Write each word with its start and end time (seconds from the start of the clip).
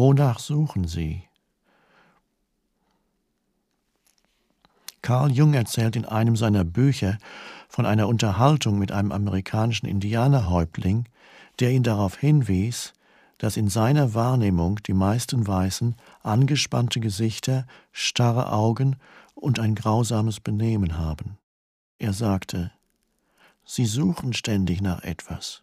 Wonach 0.00 0.38
suchen 0.38 0.88
Sie? 0.88 1.24
Carl 5.02 5.30
Jung 5.30 5.52
erzählt 5.52 5.94
in 5.94 6.06
einem 6.06 6.36
seiner 6.36 6.64
Bücher 6.64 7.18
von 7.68 7.84
einer 7.84 8.08
Unterhaltung 8.08 8.78
mit 8.78 8.92
einem 8.92 9.12
amerikanischen 9.12 9.84
Indianerhäuptling, 9.84 11.04
der 11.58 11.72
ihn 11.72 11.82
darauf 11.82 12.16
hinwies, 12.16 12.94
dass 13.36 13.58
in 13.58 13.68
seiner 13.68 14.14
Wahrnehmung 14.14 14.76
die 14.86 14.94
meisten 14.94 15.46
Weißen 15.46 15.94
angespannte 16.22 17.00
Gesichter, 17.00 17.66
starre 17.92 18.52
Augen 18.52 18.96
und 19.34 19.60
ein 19.60 19.74
grausames 19.74 20.40
Benehmen 20.40 20.96
haben. 20.96 21.36
Er 21.98 22.14
sagte, 22.14 22.72
Sie 23.66 23.84
suchen 23.84 24.32
ständig 24.32 24.80
nach 24.80 25.02
etwas. 25.02 25.62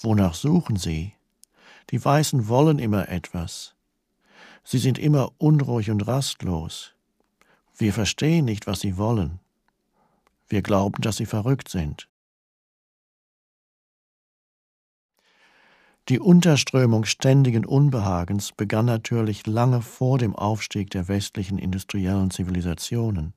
Wonach 0.00 0.34
suchen 0.34 0.76
Sie? 0.76 1.17
Die 1.90 2.04
Weißen 2.04 2.48
wollen 2.48 2.78
immer 2.78 3.08
etwas. 3.08 3.74
Sie 4.64 4.78
sind 4.78 4.98
immer 4.98 5.32
unruhig 5.38 5.90
und 5.90 6.06
rastlos. 6.06 6.94
Wir 7.76 7.92
verstehen 7.92 8.44
nicht, 8.44 8.66
was 8.66 8.80
sie 8.80 8.96
wollen. 8.96 9.40
Wir 10.48 10.62
glauben, 10.62 11.00
dass 11.02 11.16
sie 11.16 11.26
verrückt 11.26 11.68
sind. 11.68 12.08
Die 16.08 16.18
Unterströmung 16.18 17.04
ständigen 17.04 17.66
Unbehagens 17.66 18.52
begann 18.52 18.86
natürlich 18.86 19.46
lange 19.46 19.82
vor 19.82 20.16
dem 20.16 20.34
Aufstieg 20.34 20.88
der 20.88 21.06
westlichen 21.06 21.58
industriellen 21.58 22.30
Zivilisationen. 22.30 23.34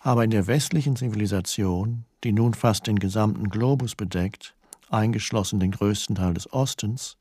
Aber 0.00 0.24
in 0.24 0.30
der 0.30 0.48
westlichen 0.48 0.96
Zivilisation, 0.96 2.04
die 2.24 2.32
nun 2.32 2.54
fast 2.54 2.88
den 2.88 2.98
gesamten 2.98 3.50
Globus 3.50 3.94
bedeckt, 3.94 4.55
eingeschlossen 4.90 5.60
den 5.60 5.70
größten 5.70 6.16
Teil 6.16 6.34
des 6.34 6.52
Ostens, 6.52 7.16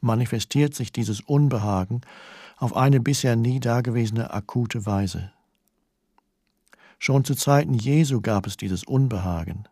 manifestiert 0.00 0.74
sich 0.74 0.92
dieses 0.92 1.20
Unbehagen 1.20 2.02
auf 2.58 2.76
eine 2.76 3.00
bisher 3.00 3.36
nie 3.36 3.60
dagewesene 3.60 4.32
akute 4.32 4.86
Weise. 4.86 5.32
Schon 6.98 7.24
zu 7.24 7.34
Zeiten 7.34 7.74
Jesu 7.74 8.20
gab 8.20 8.46
es 8.46 8.56
dieses 8.56 8.84
Unbehagen, 8.84 9.64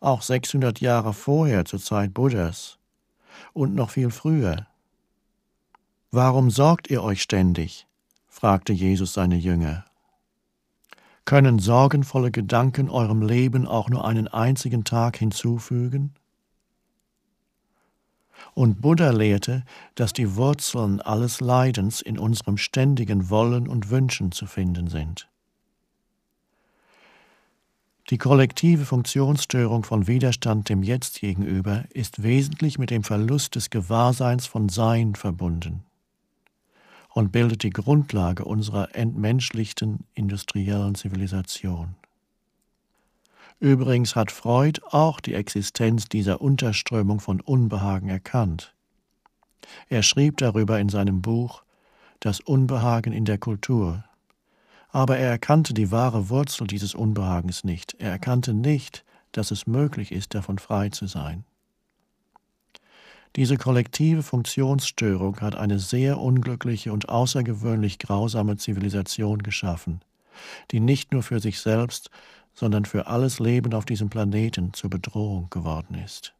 auch 0.00 0.22
600 0.22 0.80
Jahre 0.80 1.12
vorher 1.12 1.64
zur 1.64 1.80
Zeit 1.80 2.14
Buddhas 2.14 2.78
und 3.52 3.74
noch 3.74 3.90
viel 3.90 4.10
früher. 4.10 4.66
Warum 6.10 6.50
sorgt 6.50 6.90
ihr 6.90 7.02
euch 7.02 7.22
ständig? 7.22 7.86
fragte 8.28 8.72
Jesus 8.72 9.12
seine 9.12 9.36
Jünger. 9.36 9.84
Können 11.24 11.58
sorgenvolle 11.58 12.30
Gedanken 12.30 12.90
eurem 12.90 13.22
Leben 13.22 13.66
auch 13.66 13.88
nur 13.88 14.04
einen 14.04 14.26
einzigen 14.26 14.84
Tag 14.84 15.18
hinzufügen? 15.18 16.14
Und 18.54 18.80
Buddha 18.80 19.10
lehrte, 19.10 19.64
dass 19.94 20.12
die 20.12 20.36
Wurzeln 20.36 21.00
alles 21.00 21.40
Leidens 21.40 22.00
in 22.00 22.18
unserem 22.18 22.56
ständigen 22.56 23.30
Wollen 23.30 23.68
und 23.68 23.90
Wünschen 23.90 24.32
zu 24.32 24.46
finden 24.46 24.88
sind. 24.88 25.28
Die 28.10 28.18
kollektive 28.18 28.84
Funktionsstörung 28.84 29.84
von 29.84 30.06
Widerstand 30.06 30.68
dem 30.68 30.82
Jetzt 30.82 31.20
gegenüber 31.20 31.84
ist 31.90 32.22
wesentlich 32.22 32.78
mit 32.78 32.90
dem 32.90 33.04
Verlust 33.04 33.54
des 33.54 33.70
Gewahrseins 33.70 34.46
von 34.46 34.68
Sein 34.68 35.14
verbunden 35.14 35.84
und 37.14 37.32
bildet 37.32 37.62
die 37.62 37.70
Grundlage 37.70 38.44
unserer 38.44 38.94
entmenschlichten 38.94 40.04
industriellen 40.14 40.94
Zivilisation. 40.94 41.94
Übrigens 43.62 44.16
hat 44.16 44.30
Freud 44.30 44.80
auch 44.90 45.20
die 45.20 45.34
Existenz 45.34 46.08
dieser 46.08 46.40
Unterströmung 46.40 47.20
von 47.20 47.40
Unbehagen 47.40 48.08
erkannt. 48.08 48.74
Er 49.88 50.02
schrieb 50.02 50.36
darüber 50.38 50.80
in 50.80 50.88
seinem 50.88 51.22
Buch 51.22 51.62
Das 52.20 52.40
Unbehagen 52.40 53.12
in 53.12 53.24
der 53.24 53.38
Kultur 53.38 54.04
aber 54.92 55.16
er 55.16 55.30
erkannte 55.30 55.72
die 55.72 55.90
wahre 55.90 56.28
Wurzel 56.28 56.66
dieses 56.66 56.94
Unbehagens 56.94 57.64
nicht. 57.64 57.96
Er 57.98 58.10
erkannte 58.10 58.52
nicht, 58.52 59.04
dass 59.32 59.50
es 59.50 59.66
möglich 59.66 60.12
ist, 60.12 60.34
davon 60.34 60.58
frei 60.58 60.90
zu 60.90 61.06
sein. 61.06 61.44
Diese 63.34 63.56
kollektive 63.56 64.22
Funktionsstörung 64.22 65.40
hat 65.40 65.56
eine 65.56 65.78
sehr 65.78 66.18
unglückliche 66.18 66.92
und 66.92 67.08
außergewöhnlich 67.08 67.98
grausame 67.98 68.58
Zivilisation 68.58 69.42
geschaffen, 69.42 70.02
die 70.70 70.80
nicht 70.80 71.12
nur 71.12 71.22
für 71.22 71.40
sich 71.40 71.60
selbst, 71.60 72.10
sondern 72.54 72.84
für 72.84 73.06
alles 73.06 73.38
Leben 73.38 73.74
auf 73.74 73.84
diesem 73.84 74.10
Planeten 74.10 74.72
zur 74.74 74.90
Bedrohung 74.90 75.48
geworden 75.50 75.94
ist. 75.94 76.34